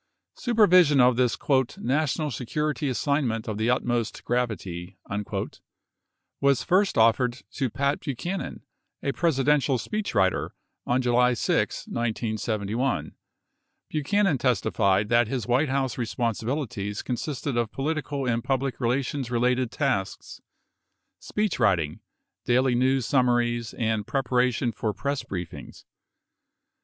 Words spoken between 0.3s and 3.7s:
63 Supervision of this "national security assignment of the